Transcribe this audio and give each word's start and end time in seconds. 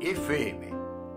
FM 0.00 0.70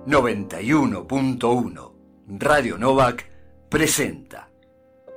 91.1 0.07 1.91
Radio 2.39 2.79
Novak 2.79 3.29
presenta 3.69 4.49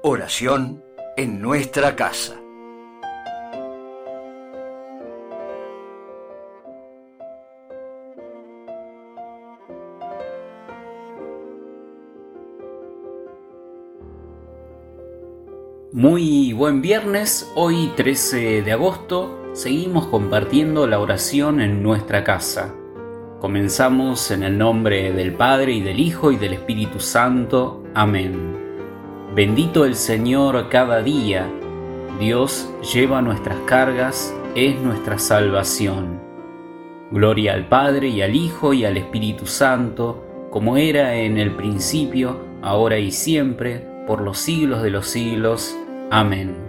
Oración 0.02 0.84
en 1.16 1.40
nuestra 1.40 1.96
casa. 1.96 2.36
Muy 15.90 16.52
buen 16.52 16.82
viernes, 16.82 17.50
hoy 17.54 17.90
13 17.96 18.60
de 18.60 18.72
agosto, 18.72 19.54
seguimos 19.54 20.08
compartiendo 20.08 20.86
la 20.86 20.98
oración 21.00 21.62
en 21.62 21.82
nuestra 21.82 22.24
casa. 22.24 22.74
Comenzamos 23.44 24.30
en 24.30 24.42
el 24.42 24.56
nombre 24.56 25.12
del 25.12 25.34
Padre 25.34 25.72
y 25.74 25.82
del 25.82 26.00
Hijo 26.00 26.32
y 26.32 26.36
del 26.36 26.54
Espíritu 26.54 26.98
Santo. 26.98 27.84
Amén. 27.92 28.56
Bendito 29.34 29.84
el 29.84 29.96
Señor 29.96 30.70
cada 30.70 31.02
día. 31.02 31.46
Dios 32.18 32.72
lleva 32.94 33.20
nuestras 33.20 33.58
cargas, 33.66 34.34
es 34.54 34.80
nuestra 34.80 35.18
salvación. 35.18 36.22
Gloria 37.10 37.52
al 37.52 37.68
Padre 37.68 38.08
y 38.08 38.22
al 38.22 38.34
Hijo 38.34 38.72
y 38.72 38.86
al 38.86 38.96
Espíritu 38.96 39.44
Santo, 39.44 40.48
como 40.50 40.78
era 40.78 41.14
en 41.14 41.36
el 41.36 41.50
principio, 41.50 42.38
ahora 42.62 42.98
y 42.98 43.10
siempre, 43.10 43.86
por 44.06 44.22
los 44.22 44.38
siglos 44.38 44.82
de 44.82 44.88
los 44.88 45.06
siglos. 45.06 45.76
Amén. 46.10 46.63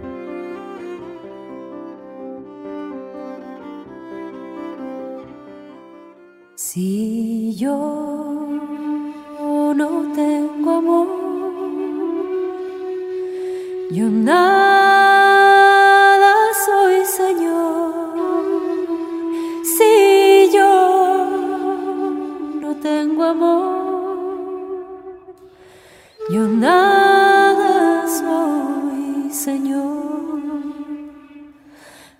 Si 6.76 7.56
yo 7.56 7.74
no 9.74 10.12
tengo 10.14 10.70
amor, 10.72 11.08
yo 13.90 14.10
nada 14.10 15.54
soy, 16.66 16.96
Señor. 17.06 17.94
Si 19.64 20.50
yo 20.52 21.26
no 22.60 22.76
tengo 22.82 23.24
amor, 23.24 24.76
yo 26.28 26.46
nada 26.46 28.06
soy, 28.06 29.32
Señor. 29.32 29.96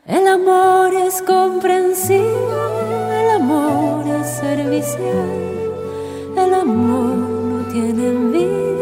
El 0.07 0.27
amor 0.27 0.95
es 0.95 1.21
comprensivo, 1.21 1.76
el 4.79 6.53
amor 6.53 7.17
no 7.17 7.73
tiene 7.73 8.09
envidia, 8.09 8.76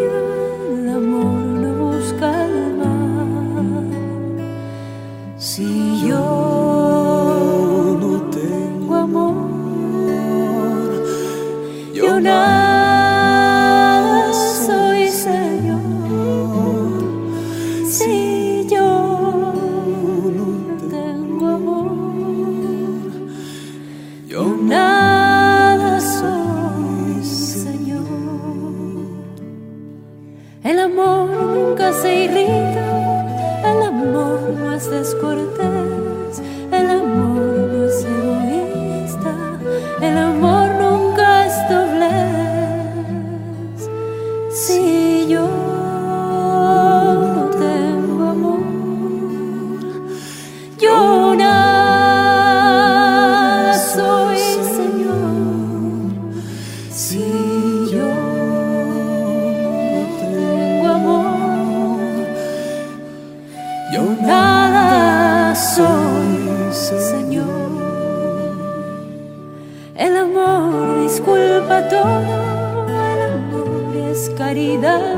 El 69.97 70.17
amor 70.17 71.03
disculpa 71.03 71.89
todo, 71.89 72.87
el 72.89 73.23
amor 73.33 73.97
es 74.11 74.29
caridad, 74.37 75.15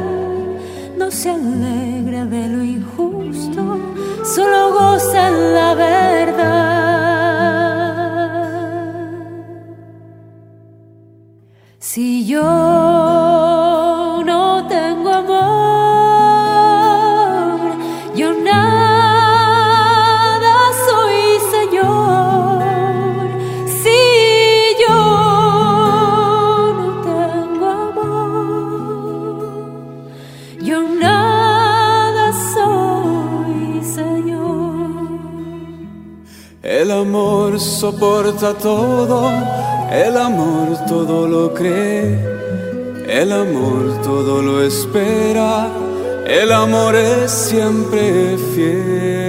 no 0.98 1.10
se 1.10 1.30
alegra 1.30 2.26
de 2.26 2.48
lo 2.48 2.62
injusto, 2.62 3.78
solo 4.22 4.72
goza 4.74 5.30
la 5.30 5.74
verdad. 5.74 6.96
Si 11.78 12.26
yo 12.26 12.42
soporta 37.86 38.52
todo, 38.54 39.30
el 39.92 40.16
amor 40.16 40.76
todo 40.88 41.28
lo 41.28 41.54
cree, 41.54 42.18
el 43.06 43.30
amor 43.30 44.02
todo 44.02 44.42
lo 44.42 44.60
espera, 44.60 45.68
el 46.26 46.50
amor 46.50 46.96
es 46.96 47.30
siempre 47.30 48.36
fiel. 48.52 49.25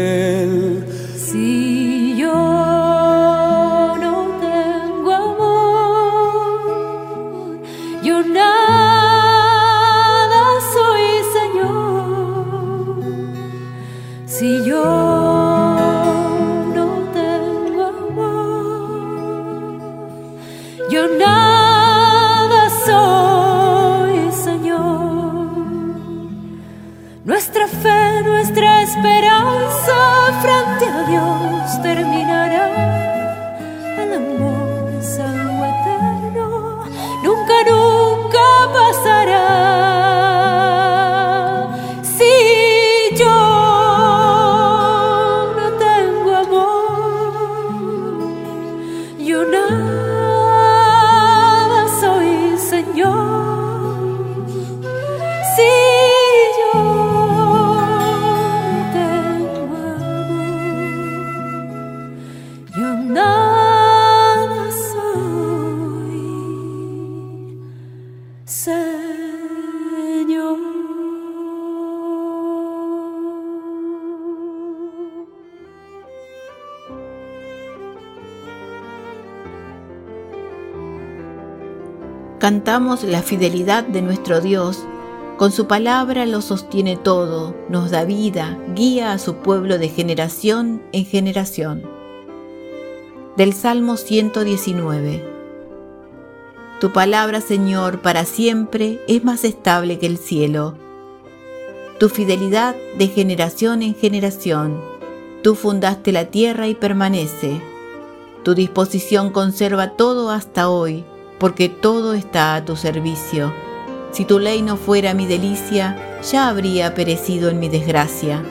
Cantamos 82.39 83.03
la 83.03 83.23
fidelidad 83.23 83.83
de 83.83 84.03
nuestro 84.03 84.41
Dios. 84.41 84.85
Con 85.37 85.51
su 85.51 85.65
palabra 85.65 86.27
lo 86.27 86.41
sostiene 86.41 86.95
todo, 86.95 87.55
nos 87.67 87.89
da 87.89 88.05
vida, 88.05 88.59
guía 88.75 89.11
a 89.11 89.17
su 89.17 89.37
pueblo 89.37 89.79
de 89.79 89.89
generación 89.89 90.83
en 90.91 91.05
generación. 91.05 91.81
Del 93.37 93.53
Salmo 93.53 93.97
119. 93.97 95.23
Tu 96.79 96.93
palabra, 96.93 97.41
Señor, 97.41 98.01
para 98.01 98.23
siempre 98.23 99.01
es 99.07 99.23
más 99.23 99.43
estable 99.43 99.97
que 99.97 100.05
el 100.05 100.19
cielo. 100.19 100.75
Tu 101.99 102.07
fidelidad 102.07 102.75
de 102.99 103.07
generación 103.07 103.81
en 103.81 103.95
generación. 103.95 104.79
Tú 105.41 105.55
fundaste 105.55 106.11
la 106.11 106.25
tierra 106.25 106.67
y 106.67 106.75
permanece. 106.75 107.59
Tu 108.43 108.53
disposición 108.53 109.31
conserva 109.31 109.93
todo 109.93 110.29
hasta 110.29 110.69
hoy 110.69 111.03
porque 111.39 111.69
todo 111.69 112.13
está 112.13 112.55
a 112.55 112.65
tu 112.65 112.75
servicio. 112.75 113.53
Si 114.11 114.25
tu 114.25 114.39
ley 114.39 114.61
no 114.61 114.77
fuera 114.77 115.13
mi 115.13 115.25
delicia, 115.25 115.95
ya 116.23 116.49
habría 116.49 116.95
perecido 116.95 117.49
en 117.49 117.59
mi 117.59 117.69
desgracia. 117.69 118.43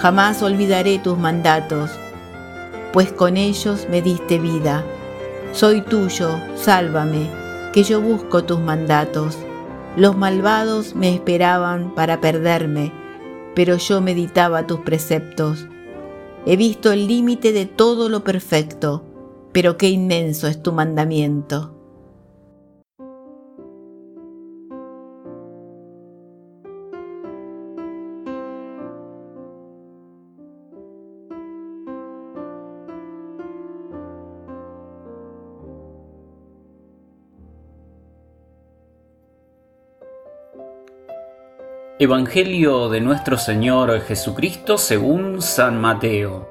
Jamás 0.00 0.42
olvidaré 0.42 0.98
tus 0.98 1.18
mandatos, 1.18 1.90
pues 2.92 3.12
con 3.12 3.36
ellos 3.36 3.86
me 3.90 4.02
diste 4.02 4.38
vida. 4.38 4.84
Soy 5.52 5.82
tuyo, 5.82 6.38
sálvame, 6.56 7.28
que 7.72 7.82
yo 7.82 8.00
busco 8.00 8.44
tus 8.44 8.60
mandatos. 8.60 9.38
Los 9.96 10.16
malvados 10.16 10.94
me 10.94 11.14
esperaban 11.14 11.94
para 11.94 12.20
perderme, 12.20 12.92
pero 13.54 13.76
yo 13.76 14.00
meditaba 14.00 14.66
tus 14.66 14.80
preceptos. 14.80 15.66
He 16.46 16.56
visto 16.56 16.92
el 16.92 17.06
límite 17.06 17.52
de 17.52 17.66
todo 17.66 18.08
lo 18.08 18.24
perfecto, 18.24 19.04
pero 19.52 19.76
qué 19.76 19.88
inmenso 19.88 20.46
es 20.46 20.62
tu 20.62 20.72
mandamiento. 20.72 21.79
Evangelio 42.02 42.88
de 42.88 43.02
nuestro 43.02 43.36
Señor 43.36 44.00
Jesucristo 44.00 44.78
según 44.78 45.42
San 45.42 45.78
Mateo. 45.78 46.48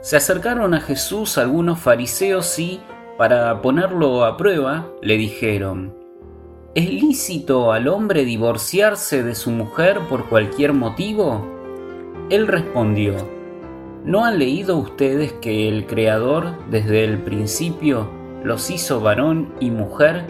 Se 0.00 0.16
acercaron 0.16 0.74
a 0.74 0.80
Jesús 0.80 1.38
algunos 1.38 1.78
fariseos 1.78 2.58
y, 2.58 2.80
para 3.16 3.62
ponerlo 3.62 4.24
a 4.24 4.36
prueba, 4.36 4.88
le 5.00 5.16
dijeron, 5.16 5.94
¿Es 6.74 6.92
lícito 6.92 7.70
al 7.70 7.86
hombre 7.86 8.24
divorciarse 8.24 9.22
de 9.22 9.36
su 9.36 9.52
mujer 9.52 10.00
por 10.08 10.28
cualquier 10.28 10.72
motivo? 10.72 11.46
Él 12.30 12.48
respondió, 12.48 13.14
¿no 14.04 14.24
han 14.24 14.40
leído 14.40 14.76
ustedes 14.76 15.34
que 15.34 15.68
el 15.68 15.86
Creador 15.86 16.56
desde 16.68 17.04
el 17.04 17.18
principio 17.18 18.10
los 18.42 18.72
hizo 18.72 19.00
varón 19.00 19.54
y 19.60 19.70
mujer 19.70 20.26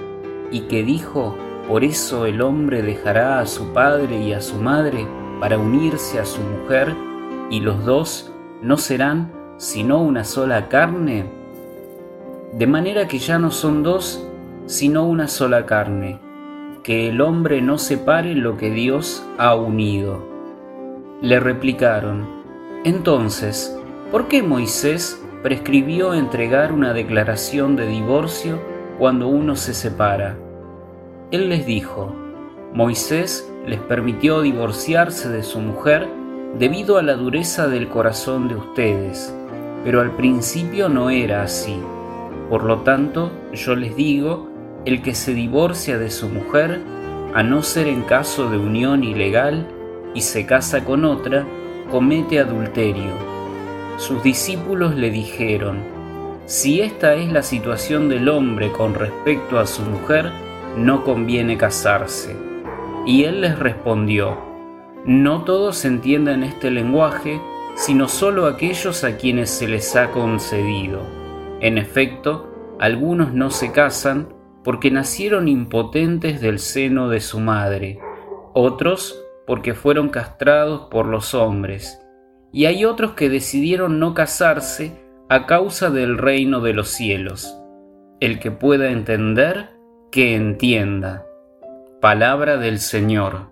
y 0.52 0.68
que 0.68 0.82
dijo, 0.82 1.34
por 1.70 1.84
eso 1.84 2.26
el 2.26 2.42
hombre 2.42 2.82
dejará 2.82 3.38
a 3.38 3.46
su 3.46 3.72
padre 3.72 4.18
y 4.18 4.32
a 4.32 4.40
su 4.40 4.56
madre 4.56 5.06
para 5.38 5.56
unirse 5.56 6.18
a 6.18 6.24
su 6.24 6.40
mujer, 6.42 6.92
y 7.48 7.60
los 7.60 7.84
dos 7.84 8.32
no 8.60 8.76
serán 8.76 9.30
sino 9.56 10.02
una 10.02 10.24
sola 10.24 10.68
carne. 10.68 11.30
De 12.54 12.66
manera 12.66 13.06
que 13.06 13.20
ya 13.20 13.38
no 13.38 13.52
son 13.52 13.84
dos, 13.84 14.26
sino 14.66 15.06
una 15.06 15.28
sola 15.28 15.64
carne. 15.64 16.18
Que 16.82 17.08
el 17.08 17.20
hombre 17.20 17.62
no 17.62 17.78
separe 17.78 18.34
lo 18.34 18.56
que 18.56 18.72
Dios 18.72 19.24
ha 19.38 19.54
unido. 19.54 20.26
Le 21.22 21.38
replicaron, 21.38 22.26
entonces, 22.82 23.78
¿por 24.10 24.26
qué 24.26 24.42
Moisés 24.42 25.24
prescribió 25.44 26.14
entregar 26.14 26.72
una 26.72 26.92
declaración 26.94 27.76
de 27.76 27.86
divorcio 27.86 28.58
cuando 28.98 29.28
uno 29.28 29.54
se 29.54 29.72
separa? 29.72 30.36
Él 31.30 31.48
les 31.48 31.64
dijo, 31.64 32.12
Moisés 32.74 33.48
les 33.64 33.78
permitió 33.78 34.42
divorciarse 34.42 35.28
de 35.28 35.44
su 35.44 35.60
mujer 35.60 36.08
debido 36.58 36.98
a 36.98 37.02
la 37.02 37.14
dureza 37.14 37.68
del 37.68 37.88
corazón 37.88 38.48
de 38.48 38.56
ustedes, 38.56 39.32
pero 39.84 40.00
al 40.00 40.10
principio 40.16 40.88
no 40.88 41.08
era 41.08 41.44
así. 41.44 41.76
Por 42.48 42.64
lo 42.64 42.78
tanto, 42.80 43.30
yo 43.52 43.76
les 43.76 43.94
digo, 43.94 44.48
el 44.84 45.02
que 45.02 45.14
se 45.14 45.32
divorcia 45.32 45.98
de 45.98 46.10
su 46.10 46.28
mujer, 46.28 46.80
a 47.32 47.44
no 47.44 47.62
ser 47.62 47.86
en 47.86 48.02
caso 48.02 48.50
de 48.50 48.58
unión 48.58 49.04
ilegal, 49.04 49.68
y 50.14 50.22
se 50.22 50.46
casa 50.46 50.84
con 50.84 51.04
otra, 51.04 51.46
comete 51.92 52.40
adulterio. 52.40 53.12
Sus 53.98 54.20
discípulos 54.24 54.96
le 54.96 55.10
dijeron, 55.10 55.78
si 56.46 56.80
esta 56.80 57.14
es 57.14 57.30
la 57.30 57.44
situación 57.44 58.08
del 58.08 58.28
hombre 58.28 58.72
con 58.72 58.94
respecto 58.94 59.60
a 59.60 59.66
su 59.66 59.82
mujer, 59.82 60.32
no 60.76 61.04
conviene 61.04 61.56
casarse. 61.56 62.36
Y 63.06 63.24
él 63.24 63.40
les 63.40 63.58
respondió, 63.58 64.38
no 65.04 65.44
todos 65.44 65.84
entienden 65.84 66.42
este 66.42 66.70
lenguaje, 66.70 67.40
sino 67.74 68.08
solo 68.08 68.46
aquellos 68.46 69.04
a 69.04 69.16
quienes 69.16 69.50
se 69.50 69.66
les 69.66 69.96
ha 69.96 70.10
concedido. 70.10 71.00
En 71.60 71.78
efecto, 71.78 72.76
algunos 72.78 73.32
no 73.32 73.50
se 73.50 73.72
casan 73.72 74.28
porque 74.62 74.90
nacieron 74.90 75.48
impotentes 75.48 76.40
del 76.40 76.58
seno 76.58 77.08
de 77.08 77.20
su 77.20 77.40
madre, 77.40 77.98
otros 78.52 79.22
porque 79.46 79.74
fueron 79.74 80.10
castrados 80.10 80.88
por 80.90 81.06
los 81.06 81.34
hombres, 81.34 82.00
y 82.52 82.66
hay 82.66 82.84
otros 82.84 83.12
que 83.12 83.28
decidieron 83.28 83.98
no 83.98 84.12
casarse 84.12 84.92
a 85.28 85.46
causa 85.46 85.90
del 85.90 86.18
reino 86.18 86.60
de 86.60 86.74
los 86.74 86.88
cielos. 86.88 87.56
El 88.20 88.38
que 88.38 88.50
pueda 88.50 88.90
entender, 88.90 89.70
que 90.10 90.34
entienda. 90.34 91.24
Palabra 92.00 92.56
del 92.56 92.80
Señor. 92.80 93.50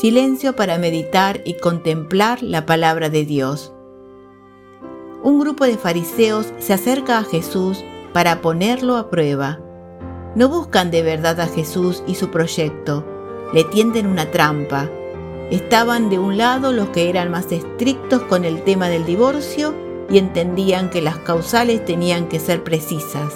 Silencio 0.00 0.54
para 0.54 0.78
meditar 0.78 1.40
y 1.44 1.54
contemplar 1.54 2.40
la 2.40 2.66
palabra 2.66 3.10
de 3.10 3.24
Dios. 3.24 3.72
Un 5.24 5.40
grupo 5.40 5.64
de 5.64 5.76
fariseos 5.76 6.46
se 6.60 6.72
acerca 6.72 7.18
a 7.18 7.24
Jesús 7.24 7.84
para 8.12 8.40
ponerlo 8.40 8.96
a 8.96 9.10
prueba. 9.10 9.58
No 10.36 10.48
buscan 10.48 10.92
de 10.92 11.02
verdad 11.02 11.40
a 11.40 11.48
Jesús 11.48 12.04
y 12.06 12.14
su 12.14 12.30
proyecto, 12.30 13.04
le 13.52 13.64
tienden 13.64 14.06
una 14.06 14.30
trampa. 14.30 14.88
Estaban 15.50 16.10
de 16.10 16.20
un 16.20 16.38
lado 16.38 16.70
los 16.70 16.90
que 16.90 17.10
eran 17.10 17.32
más 17.32 17.50
estrictos 17.50 18.22
con 18.22 18.44
el 18.44 18.62
tema 18.62 18.88
del 18.88 19.04
divorcio 19.04 19.74
y 20.08 20.18
entendían 20.18 20.90
que 20.90 21.02
las 21.02 21.16
causales 21.16 21.84
tenían 21.84 22.28
que 22.28 22.38
ser 22.38 22.62
precisas. 22.62 23.34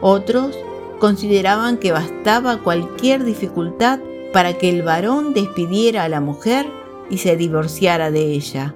Otros 0.00 0.58
consideraban 0.98 1.76
que 1.76 1.92
bastaba 1.92 2.58
cualquier 2.58 3.22
dificultad 3.22 4.00
para 4.32 4.54
que 4.54 4.70
el 4.70 4.82
varón 4.82 5.34
despidiera 5.34 6.04
a 6.04 6.08
la 6.08 6.20
mujer 6.20 6.66
y 7.10 7.18
se 7.18 7.36
divorciara 7.36 8.10
de 8.10 8.32
ella. 8.32 8.74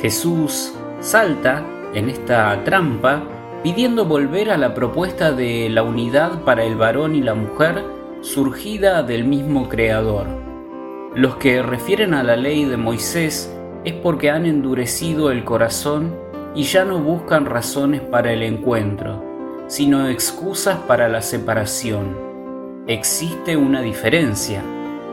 Jesús 0.00 0.74
salta 1.00 1.64
en 1.94 2.08
esta 2.08 2.64
trampa 2.64 3.22
pidiendo 3.62 4.04
volver 4.04 4.50
a 4.50 4.56
la 4.56 4.74
propuesta 4.74 5.30
de 5.30 5.68
la 5.68 5.84
unidad 5.84 6.42
para 6.42 6.64
el 6.64 6.74
varón 6.74 7.14
y 7.14 7.22
la 7.22 7.34
mujer 7.34 7.84
surgida 8.20 9.02
del 9.04 9.24
mismo 9.24 9.68
Creador. 9.68 10.26
Los 11.14 11.36
que 11.36 11.62
refieren 11.62 12.14
a 12.14 12.24
la 12.24 12.34
ley 12.34 12.64
de 12.64 12.76
Moisés 12.76 13.51
es 13.84 13.94
porque 13.94 14.30
han 14.30 14.46
endurecido 14.46 15.30
el 15.30 15.44
corazón 15.44 16.14
y 16.54 16.64
ya 16.64 16.84
no 16.84 16.98
buscan 16.98 17.46
razones 17.46 18.00
para 18.00 18.32
el 18.32 18.42
encuentro, 18.42 19.22
sino 19.66 20.08
excusas 20.08 20.78
para 20.80 21.08
la 21.08 21.22
separación. 21.22 22.16
Existe 22.86 23.56
una 23.56 23.80
diferencia. 23.80 24.62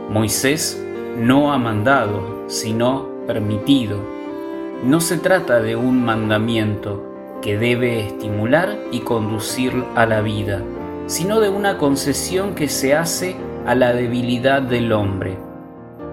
Moisés 0.09 0.83
no 1.17 1.53
ha 1.53 1.57
mandado, 1.57 2.43
sino 2.47 3.07
permitido. 3.25 3.97
No 4.83 5.01
se 5.01 5.17
trata 5.17 5.61
de 5.61 5.75
un 5.75 6.03
mandamiento 6.03 7.05
que 7.41 7.57
debe 7.57 8.05
estimular 8.05 8.77
y 8.91 8.99
conducir 8.99 9.83
a 9.95 10.05
la 10.05 10.21
vida, 10.21 10.61
sino 11.07 11.39
de 11.39 11.49
una 11.49 11.77
concesión 11.77 12.53
que 12.53 12.67
se 12.67 12.95
hace 12.95 13.35
a 13.65 13.75
la 13.75 13.93
debilidad 13.93 14.61
del 14.61 14.91
hombre. 14.91 15.48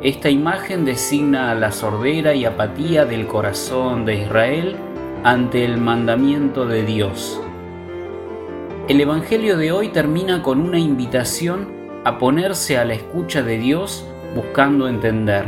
Esta 0.03 0.29
imagen 0.29 0.85
designa 0.85 1.55
la 1.55 1.73
sordera 1.73 2.35
y 2.35 2.45
apatía 2.45 3.07
del 3.07 3.27
corazón 3.27 4.05
de 4.05 4.17
Israel 4.17 4.77
ante 5.25 5.65
el 5.65 5.79
mandamiento 5.79 6.67
de 6.67 6.85
Dios. 6.85 7.41
El 8.89 9.01
Evangelio 9.01 9.57
de 9.57 9.73
hoy 9.73 9.89
termina 9.89 10.43
con 10.43 10.61
una 10.61 10.79
invitación 10.79 11.69
a 12.05 12.19
ponerse 12.19 12.77
a 12.77 12.85
la 12.85 12.93
escucha 12.93 13.43
de 13.43 13.57
Dios 13.57 14.07
buscando 14.35 14.87
entender. 14.87 15.47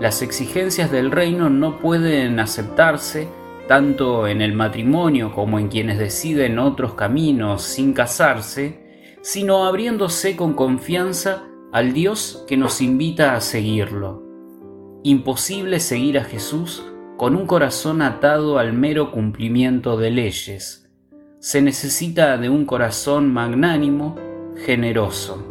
Las 0.00 0.20
exigencias 0.20 0.92
del 0.92 1.10
reino 1.10 1.48
no 1.48 1.78
pueden 1.78 2.38
aceptarse 2.40 3.26
tanto 3.66 4.28
en 4.28 4.42
el 4.42 4.52
matrimonio 4.52 5.32
como 5.32 5.58
en 5.58 5.68
quienes 5.68 5.98
deciden 5.98 6.58
otros 6.58 6.92
caminos 6.92 7.62
sin 7.62 7.94
casarse, 7.94 9.16
sino 9.22 9.64
abriéndose 9.64 10.36
con 10.36 10.52
confianza 10.52 11.48
al 11.76 11.92
Dios 11.92 12.42
que 12.46 12.56
nos 12.56 12.80
invita 12.80 13.36
a 13.36 13.42
seguirlo. 13.42 14.22
Imposible 15.02 15.78
seguir 15.78 16.18
a 16.18 16.24
Jesús 16.24 16.82
con 17.18 17.36
un 17.36 17.46
corazón 17.46 18.00
atado 18.00 18.58
al 18.58 18.72
mero 18.72 19.12
cumplimiento 19.12 19.98
de 19.98 20.10
leyes. 20.10 20.88
Se 21.38 21.60
necesita 21.60 22.38
de 22.38 22.48
un 22.48 22.64
corazón 22.64 23.30
magnánimo, 23.30 24.16
generoso. 24.64 25.46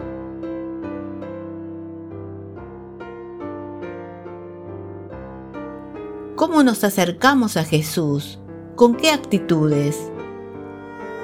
¿Cómo 6.36 6.63
nos 6.63 6.84
acercamos 6.84 7.55
a 7.55 7.63
Jesús? 7.63 8.39
¿Con 8.75 8.96
qué 8.96 9.12
actitudes? 9.12 10.12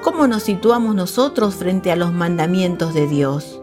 ¿Cómo 0.04 0.28
nos 0.28 0.44
situamos 0.44 0.94
nosotros 0.94 1.56
frente 1.56 1.90
a 1.90 1.96
los 1.96 2.12
mandamientos 2.12 2.94
de 2.94 3.08
Dios? 3.08 3.61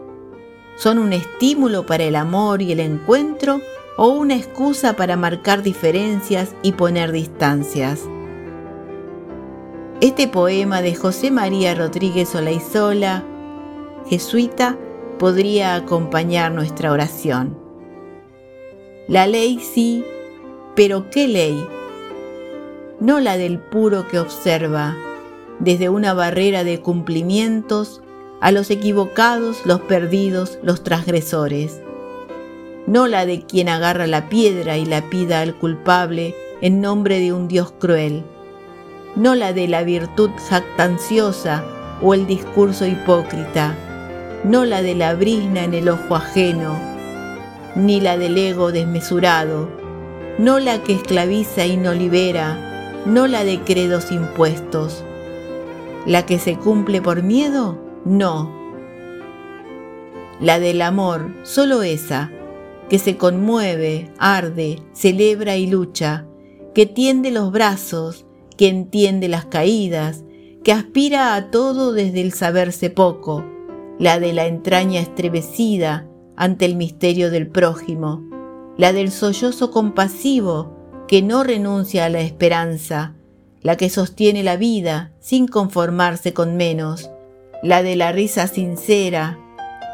¿Son 0.80 0.98
un 0.98 1.12
estímulo 1.12 1.84
para 1.84 2.04
el 2.04 2.16
amor 2.16 2.62
y 2.62 2.72
el 2.72 2.80
encuentro 2.80 3.60
o 3.98 4.08
una 4.08 4.34
excusa 4.34 4.96
para 4.96 5.14
marcar 5.14 5.62
diferencias 5.62 6.54
y 6.62 6.72
poner 6.72 7.12
distancias? 7.12 8.08
Este 10.00 10.26
poema 10.26 10.80
de 10.80 10.94
José 10.94 11.30
María 11.30 11.74
Rodríguez 11.74 12.34
Olaizola, 12.34 13.24
jesuita, 14.08 14.78
podría 15.18 15.74
acompañar 15.74 16.50
nuestra 16.52 16.92
oración. 16.92 17.58
La 19.06 19.26
ley 19.26 19.58
sí, 19.58 20.02
pero 20.74 21.10
¿qué 21.10 21.28
ley? 21.28 21.62
No 23.00 23.20
la 23.20 23.36
del 23.36 23.58
puro 23.58 24.08
que 24.08 24.18
observa, 24.18 24.96
desde 25.58 25.90
una 25.90 26.14
barrera 26.14 26.64
de 26.64 26.80
cumplimientos, 26.80 28.00
a 28.40 28.52
los 28.52 28.70
equivocados, 28.70 29.64
los 29.64 29.80
perdidos, 29.80 30.58
los 30.62 30.82
transgresores. 30.82 31.80
No 32.86 33.06
la 33.06 33.26
de 33.26 33.42
quien 33.42 33.68
agarra 33.68 34.06
la 34.06 34.28
piedra 34.28 34.78
y 34.78 34.86
la 34.86 35.02
pida 35.10 35.40
al 35.40 35.54
culpable 35.54 36.34
en 36.60 36.80
nombre 36.80 37.20
de 37.20 37.32
un 37.32 37.48
Dios 37.48 37.72
cruel. 37.78 38.24
No 39.14 39.34
la 39.34 39.52
de 39.52 39.68
la 39.68 39.82
virtud 39.82 40.30
jactanciosa 40.48 41.64
o 42.02 42.14
el 42.14 42.26
discurso 42.26 42.86
hipócrita. 42.86 43.76
No 44.44 44.64
la 44.64 44.80
de 44.80 44.94
la 44.94 45.14
brisna 45.14 45.64
en 45.64 45.74
el 45.74 45.88
ojo 45.90 46.14
ajeno, 46.14 46.78
ni 47.76 48.00
la 48.00 48.16
del 48.16 48.38
ego 48.38 48.72
desmesurado, 48.72 49.68
no 50.38 50.58
la 50.58 50.82
que 50.82 50.94
esclaviza 50.94 51.66
y 51.66 51.76
no 51.76 51.92
libera, 51.92 53.02
no 53.04 53.26
la 53.26 53.44
de 53.44 53.60
credos 53.60 54.10
impuestos. 54.10 55.04
¿La 56.06 56.24
que 56.24 56.38
se 56.38 56.56
cumple 56.56 57.02
por 57.02 57.22
miedo? 57.22 57.89
No. 58.04 58.50
La 60.40 60.58
del 60.58 60.80
amor, 60.80 61.34
solo 61.42 61.82
esa, 61.82 62.32
que 62.88 62.98
se 62.98 63.16
conmueve, 63.16 64.10
arde, 64.18 64.82
celebra 64.92 65.56
y 65.56 65.66
lucha, 65.66 66.26
que 66.74 66.86
tiende 66.86 67.30
los 67.30 67.52
brazos, 67.52 68.26
que 68.56 68.68
entiende 68.68 69.28
las 69.28 69.44
caídas, 69.44 70.24
que 70.64 70.72
aspira 70.72 71.34
a 71.34 71.50
todo 71.50 71.92
desde 71.92 72.20
el 72.20 72.32
saberse 72.32 72.90
poco, 72.90 73.44
la 73.98 74.18
de 74.18 74.32
la 74.32 74.46
entraña 74.46 75.00
estremecida 75.00 76.08
ante 76.36 76.64
el 76.64 76.76
misterio 76.76 77.30
del 77.30 77.48
prójimo, 77.48 78.22
la 78.76 78.92
del 78.92 79.10
sollozo 79.10 79.70
compasivo 79.70 80.74
que 81.06 81.22
no 81.22 81.44
renuncia 81.44 82.06
a 82.06 82.08
la 82.08 82.20
esperanza, 82.20 83.14
la 83.60 83.76
que 83.76 83.90
sostiene 83.90 84.42
la 84.42 84.56
vida 84.56 85.12
sin 85.20 85.46
conformarse 85.46 86.32
con 86.32 86.56
menos, 86.56 87.10
la 87.62 87.82
de 87.82 87.96
la 87.96 88.12
risa 88.12 88.46
sincera, 88.46 89.38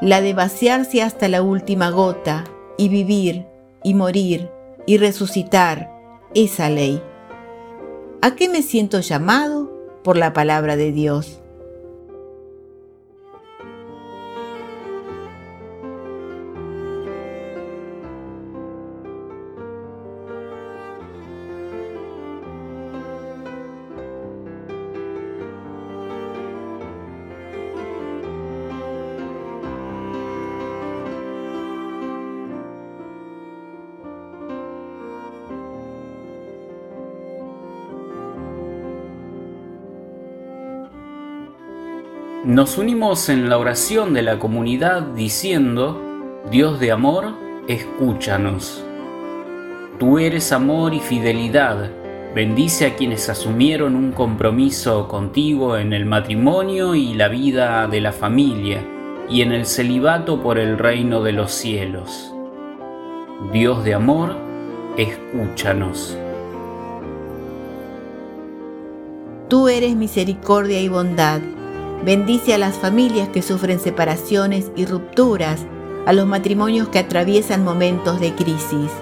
la 0.01 0.21
de 0.21 0.35
vaciarse 0.35 1.03
hasta 1.03 1.29
la 1.29 1.43
última 1.43 1.91
gota 1.91 2.45
y 2.77 2.89
vivir 2.89 3.47
y 3.83 3.95
morir 3.95 4.51
y 4.87 4.99
resucitar, 4.99 5.91
esa 6.35 6.69
ley. 6.69 7.03
¿A 8.21 8.35
qué 8.35 8.49
me 8.49 8.63
siento 8.63 9.01
llamado? 9.01 9.73
Por 10.05 10.17
la 10.17 10.33
palabra 10.33 10.77
de 10.77 10.93
Dios. 10.93 11.41
Nos 42.47 42.79
unimos 42.79 43.29
en 43.29 43.49
la 43.49 43.59
oración 43.59 44.15
de 44.15 44.23
la 44.23 44.39
comunidad 44.39 45.03
diciendo, 45.03 46.01
Dios 46.49 46.79
de 46.79 46.93
amor, 46.93 47.35
escúchanos. 47.67 48.85
Tú 49.99 50.21
eres 50.21 50.53
amor 50.53 50.95
y 50.95 51.01
fidelidad. 51.01 51.91
Bendice 52.37 52.87
a 52.87 52.95
quienes 52.95 53.29
asumieron 53.29 53.97
un 53.97 54.13
compromiso 54.13 55.09
contigo 55.09 55.77
en 55.77 55.93
el 55.93 56.07
matrimonio 56.07 56.95
y 56.95 57.15
la 57.15 57.27
vida 57.27 57.89
de 57.89 58.01
la 58.01 58.13
familia 58.13 58.81
y 59.29 59.43
en 59.43 59.51
el 59.51 59.67
celibato 59.67 60.41
por 60.41 60.61
el 60.61 60.79
reino 60.79 61.25
de 61.25 61.33
los 61.33 61.51
cielos. 61.51 62.33
Dios 63.53 63.83
de 63.83 63.95
amor, 63.95 64.37
escúchanos. 64.97 66.17
Tú 69.49 69.67
eres 69.67 69.97
misericordia 69.97 70.81
y 70.81 70.89
bondad 70.89 71.41
Bendice 72.05 72.55
a 72.55 72.59
las 72.59 72.79
familias 72.79 73.29
que 73.31 73.43
sufren 73.43 73.81
separaciones 73.81 74.71
y 74.77 74.87
rupturas, 74.87 75.67
a 76.07 76.13
los 76.13 76.27
matrimonios 76.27 76.89
que 76.89 77.01
atraviesan 77.01 77.65
momentos 77.65 78.21
de 78.21 78.33
crisis. 78.35 78.93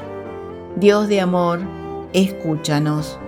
Dios 0.77 1.09
de 1.09 1.21
amor, 1.21 1.61
escúchanos. 2.13 3.19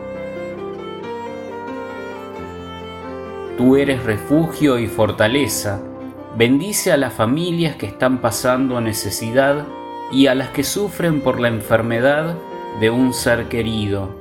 Tú 3.59 3.77
eres 3.77 4.03
refugio 4.05 4.79
y 4.79 4.87
fortaleza. 4.87 5.81
Bendice 6.37 6.93
a 6.93 6.97
las 6.97 7.13
familias 7.13 7.77
que 7.77 7.87
están 7.87 8.21
pasando 8.21 8.81
necesidad 8.81 9.67
y 10.13 10.27
a 10.27 10.35
las 10.35 10.51
que 10.51 10.65
sufren 10.65 11.21
por 11.21 11.41
la 11.41 11.49
enfermedad 11.49 12.37
de 12.81 12.91
un 12.91 13.15
ser 13.15 13.49
querido. 13.49 14.15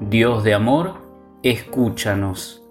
Dios 0.00 0.44
de 0.44 0.54
amor, 0.54 0.94
escúchanos. 1.42 2.65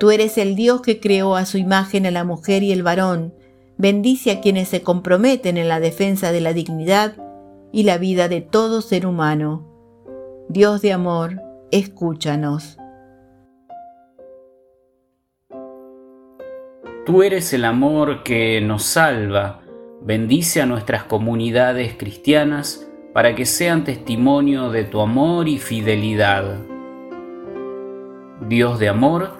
Tú 0.00 0.10
eres 0.10 0.38
el 0.38 0.56
Dios 0.56 0.80
que 0.80 0.98
creó 0.98 1.36
a 1.36 1.44
su 1.44 1.58
imagen 1.58 2.06
a 2.06 2.10
la 2.10 2.24
mujer 2.24 2.62
y 2.62 2.72
el 2.72 2.82
varón. 2.82 3.34
Bendice 3.76 4.30
a 4.30 4.40
quienes 4.40 4.68
se 4.68 4.80
comprometen 4.80 5.58
en 5.58 5.68
la 5.68 5.78
defensa 5.78 6.32
de 6.32 6.40
la 6.40 6.54
dignidad 6.54 7.16
y 7.70 7.82
la 7.82 7.98
vida 7.98 8.26
de 8.26 8.40
todo 8.40 8.80
ser 8.80 9.04
humano. 9.04 9.68
Dios 10.48 10.80
de 10.80 10.94
amor, 10.94 11.42
escúchanos. 11.70 12.78
Tú 17.04 17.22
eres 17.22 17.52
el 17.52 17.66
amor 17.66 18.22
que 18.22 18.62
nos 18.62 18.84
salva. 18.84 19.60
Bendice 20.00 20.62
a 20.62 20.66
nuestras 20.66 21.04
comunidades 21.04 21.94
cristianas 21.98 22.90
para 23.12 23.34
que 23.34 23.44
sean 23.44 23.84
testimonio 23.84 24.70
de 24.70 24.84
tu 24.84 25.02
amor 25.02 25.46
y 25.46 25.58
fidelidad. 25.58 26.58
Dios 28.48 28.78
de 28.78 28.88
amor, 28.88 29.39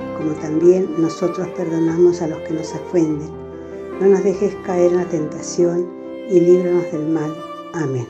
como 0.21 0.33
también 0.35 0.87
nosotros 1.01 1.47
perdonamos 1.57 2.21
a 2.21 2.27
los 2.27 2.39
que 2.39 2.53
nos 2.53 2.73
ofenden. 2.75 3.29
No 3.99 4.07
nos 4.07 4.23
dejes 4.23 4.55
caer 4.65 4.91
en 4.91 4.97
la 4.97 5.05
tentación 5.05 5.87
y 6.29 6.39
líbranos 6.39 6.91
del 6.91 7.07
mal. 7.07 7.35
Amén. 7.73 8.07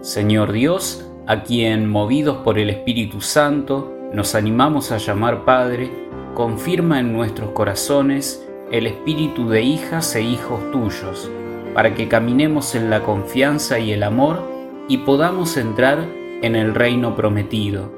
Señor 0.00 0.52
Dios, 0.52 1.04
a 1.26 1.42
quien, 1.42 1.88
movidos 1.88 2.38
por 2.38 2.58
el 2.58 2.70
Espíritu 2.70 3.20
Santo, 3.20 3.92
nos 4.12 4.34
animamos 4.34 4.90
a 4.90 4.98
llamar 4.98 5.44
Padre, 5.44 5.90
confirma 6.34 7.00
en 7.00 7.12
nuestros 7.12 7.50
corazones 7.50 8.42
el 8.70 8.86
espíritu 8.86 9.48
de 9.48 9.62
hijas 9.62 10.14
e 10.14 10.22
hijos 10.22 10.60
tuyos, 10.72 11.30
para 11.74 11.94
que 11.94 12.08
caminemos 12.08 12.74
en 12.74 12.90
la 12.90 13.02
confianza 13.02 13.78
y 13.78 13.92
el 13.92 14.02
amor 14.02 14.42
y 14.88 14.98
podamos 14.98 15.56
entrar 15.56 16.06
en 16.42 16.56
el 16.56 16.74
reino 16.74 17.14
prometido. 17.14 17.97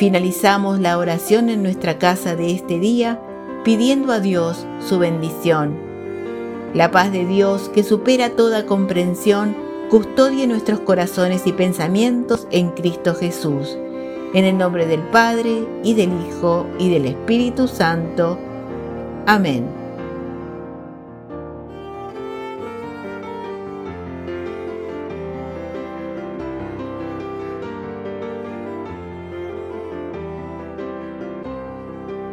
Finalizamos 0.00 0.80
la 0.80 0.96
oración 0.96 1.50
en 1.50 1.62
nuestra 1.62 1.98
casa 1.98 2.34
de 2.34 2.52
este 2.52 2.78
día 2.78 3.20
pidiendo 3.64 4.14
a 4.14 4.20
Dios 4.20 4.64
su 4.80 4.98
bendición. 4.98 5.76
La 6.72 6.90
paz 6.90 7.12
de 7.12 7.26
Dios 7.26 7.68
que 7.74 7.82
supera 7.82 8.30
toda 8.30 8.64
comprensión 8.64 9.54
custodie 9.90 10.46
nuestros 10.46 10.80
corazones 10.80 11.46
y 11.46 11.52
pensamientos 11.52 12.46
en 12.50 12.70
Cristo 12.70 13.14
Jesús. 13.14 13.76
En 14.32 14.46
el 14.46 14.56
nombre 14.56 14.86
del 14.86 15.02
Padre, 15.02 15.66
y 15.84 15.92
del 15.92 16.12
Hijo, 16.26 16.64
y 16.78 16.88
del 16.88 17.04
Espíritu 17.04 17.68
Santo. 17.68 18.38
Amén. 19.26 19.79